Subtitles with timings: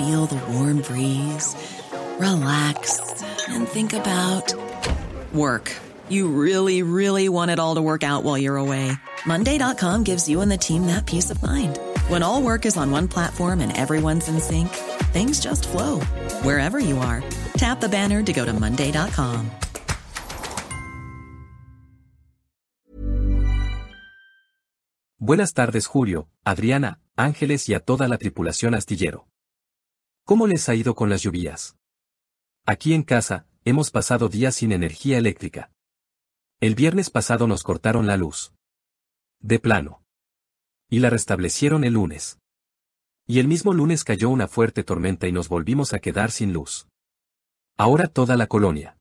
[0.00, 1.54] feel the warm breeze,
[2.18, 4.54] relax, and think about
[5.32, 5.70] work.
[6.08, 8.92] You really, really want it all to work out while you're away.
[9.26, 11.78] Monday.com gives you and the team that peace of mind.
[12.08, 14.70] When all work is on one platform and everyone's in sync,
[15.12, 16.00] things just flow
[16.42, 17.22] wherever you are.
[17.54, 19.50] Tap the banner to go to Monday.com.
[25.18, 29.26] Buenas tardes, Julio, Adriana, Ángeles y a toda la tripulación astillero.
[30.24, 31.76] ¿Cómo les ha ido con las lluvias?
[32.66, 35.72] Aquí en casa, hemos pasado días sin energía eléctrica.
[36.60, 38.52] El viernes pasado nos cortaron la luz.
[39.40, 40.02] De plano.
[40.88, 42.38] Y la restablecieron el lunes.
[43.26, 46.86] Y el mismo lunes cayó una fuerte tormenta y nos volvimos a quedar sin luz.
[47.76, 48.98] Ahora toda la colonia.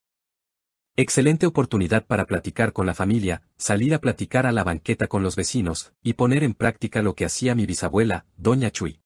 [0.95, 5.35] Excelente oportunidad para platicar con la familia, salir a platicar a la banqueta con los
[5.35, 9.01] vecinos, y poner en práctica lo que hacía mi bisabuela, doña Chuy.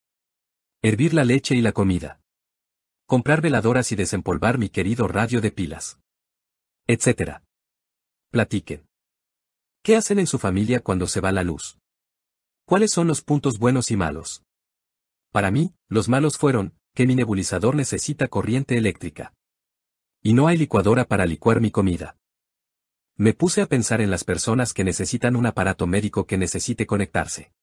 [0.86, 2.20] Hervir la leche y la comida.
[3.06, 5.98] Comprar veladoras y desempolvar mi querido radio de pilas.
[6.88, 7.42] Etcétera.
[8.32, 8.86] Platiquen.
[9.82, 11.80] ¿Qué hacen en su familia cuando se va la luz?
[12.66, 14.44] ¿Cuáles son los puntos buenos y malos?
[15.32, 19.34] Para mí, los malos fueron, que mi nebulizador necesita corriente eléctrica.
[20.22, 22.18] Y no hay licuadora para licuar mi comida.
[23.16, 27.54] Me puse a pensar en las personas que necesitan un aparato médico que necesite conectarse.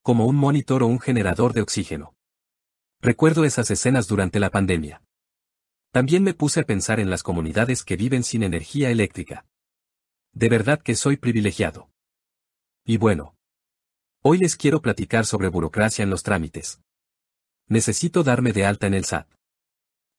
[0.00, 2.14] Como un monitor o un generador de oxígeno.
[3.00, 5.02] Recuerdo esas escenas durante la pandemia.
[5.92, 9.46] También me puse a pensar en las comunidades que viven sin energía eléctrica.
[10.32, 11.90] De verdad que soy privilegiado.
[12.84, 13.36] Y bueno.
[14.22, 16.80] Hoy les quiero platicar sobre burocracia en los trámites.
[17.68, 19.28] Necesito darme de alta en el SAT.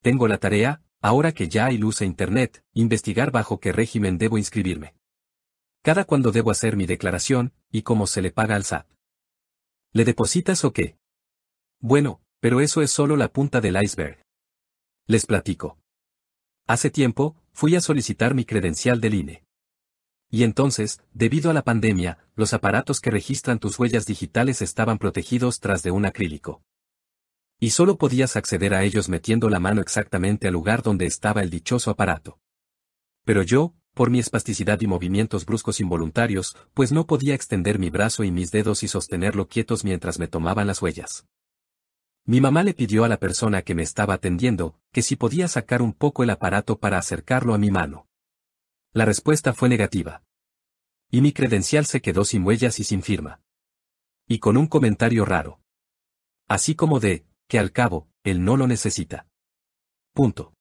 [0.01, 4.37] Tengo la tarea, ahora que ya hay luz e internet, investigar bajo qué régimen debo
[4.37, 4.95] inscribirme.
[5.81, 8.87] Cada cuando debo hacer mi declaración, y cómo se le paga al SAT.
[9.91, 10.97] ¿Le depositas o qué?
[11.79, 14.21] Bueno, pero eso es solo la punta del iceberg.
[15.07, 15.77] Les platico.
[16.67, 19.43] Hace tiempo, fui a solicitar mi credencial del INE.
[20.31, 25.59] Y entonces, debido a la pandemia, los aparatos que registran tus huellas digitales estaban protegidos
[25.59, 26.61] tras de un acrílico.
[27.59, 31.49] Y solo podías acceder a ellos metiendo la mano exactamente al lugar donde estaba el
[31.49, 32.39] dichoso aparato.
[33.25, 38.23] Pero yo, por mi espasticidad y movimientos bruscos involuntarios, pues no podía extender mi brazo
[38.23, 41.25] y mis dedos y sostenerlo quietos mientras me tomaban las huellas.
[42.29, 45.81] Mi mamá le pidió a la persona que me estaba atendiendo, que si podía sacar
[45.81, 48.05] un poco el aparato para acercarlo a mi mano.
[48.93, 50.21] La respuesta fue negativa.
[51.09, 53.41] Y mi credencial se quedó sin huellas y sin firma.
[54.27, 55.59] Y con un comentario raro.
[56.47, 59.25] Así como de, que al cabo, él no lo necesita.
[60.13, 60.53] Punto.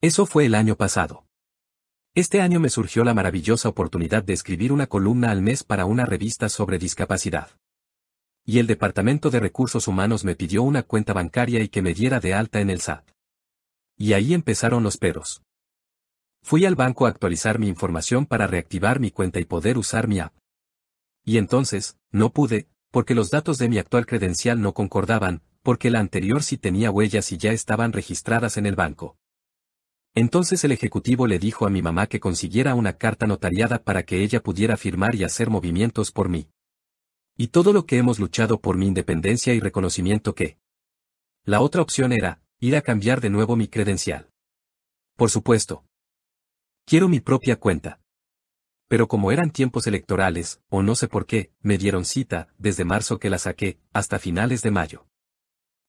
[0.00, 1.26] Eso fue el año pasado.
[2.14, 6.06] Este año me surgió la maravillosa oportunidad de escribir una columna al mes para una
[6.06, 7.50] revista sobre discapacidad
[8.44, 12.20] y el Departamento de Recursos Humanos me pidió una cuenta bancaria y que me diera
[12.20, 13.08] de alta en el SAT.
[13.96, 15.42] Y ahí empezaron los peros.
[16.42, 20.20] Fui al banco a actualizar mi información para reactivar mi cuenta y poder usar mi
[20.20, 20.34] app.
[21.24, 26.00] Y entonces, no pude, porque los datos de mi actual credencial no concordaban, porque la
[26.00, 29.16] anterior sí tenía huellas y ya estaban registradas en el banco.
[30.14, 34.22] Entonces el ejecutivo le dijo a mi mamá que consiguiera una carta notariada para que
[34.22, 36.48] ella pudiera firmar y hacer movimientos por mí.
[37.36, 40.58] Y todo lo que hemos luchado por mi independencia y reconocimiento que.
[41.44, 44.30] La otra opción era, ir a cambiar de nuevo mi credencial.
[45.16, 45.84] Por supuesto.
[46.84, 48.00] Quiero mi propia cuenta.
[48.88, 53.18] Pero como eran tiempos electorales, o no sé por qué, me dieron cita, desde marzo
[53.18, 55.06] que la saqué, hasta finales de mayo.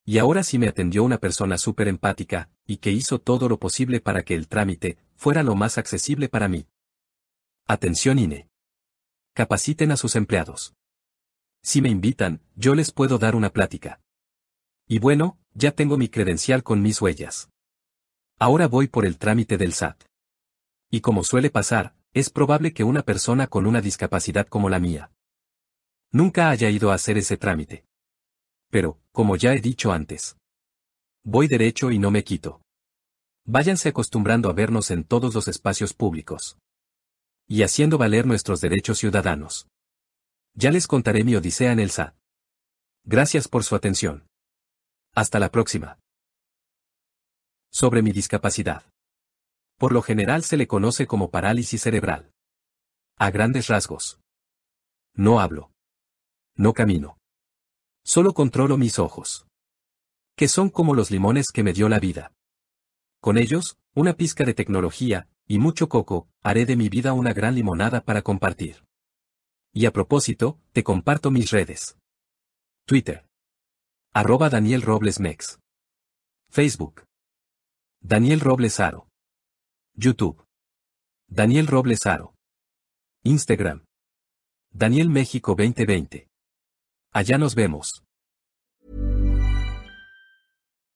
[0.04, 4.00] Y ahora sí me atendió una persona súper empática, y que hizo todo lo posible
[4.00, 6.66] para que el trámite fuera lo más accesible para mí.
[7.66, 8.48] Atención INE.
[9.34, 10.74] Capaciten a sus empleados.
[11.62, 14.00] Si me invitan, yo les puedo dar una plática.
[14.88, 17.48] Y bueno, ya tengo mi credencial con mis huellas.
[18.38, 20.04] Ahora voy por el trámite del SAT.
[20.90, 25.10] Y como suele pasar, es probable que una persona con una discapacidad como la mía
[26.14, 27.86] Nunca haya ido a hacer ese trámite.
[28.70, 30.36] Pero, como ya he dicho antes,
[31.24, 32.60] voy derecho y no me quito.
[33.46, 36.58] Váyanse acostumbrando a vernos en todos los espacios públicos.
[37.48, 39.68] Y haciendo valer nuestros derechos ciudadanos.
[40.54, 42.14] Ya les contaré mi odisea en el SAT.
[43.04, 44.26] Gracias por su atención.
[45.14, 45.98] Hasta la próxima.
[47.70, 48.84] Sobre mi discapacidad.
[49.78, 52.30] Por lo general se le conoce como parálisis cerebral.
[53.16, 54.20] A grandes rasgos.
[55.14, 55.72] No hablo.
[56.54, 57.16] No camino.
[58.04, 59.46] Solo controlo mis ojos.
[60.36, 62.32] Que son como los limones que me dio la vida.
[63.20, 67.54] Con ellos, una pizca de tecnología, y mucho coco, haré de mi vida una gran
[67.54, 68.84] limonada para compartir.
[69.74, 71.96] Y a propósito, te comparto mis redes.
[72.86, 73.26] Twitter.
[74.12, 75.58] Arroba Daniel Robles Mex.
[76.50, 77.04] Facebook.
[78.02, 79.08] Daniel Robles Aro.
[79.94, 80.44] YouTube.
[81.26, 82.34] Daniel Robles Aro.
[83.24, 83.84] Instagram.
[84.70, 86.28] Daniel México 2020.
[87.12, 88.02] Allá nos vemos.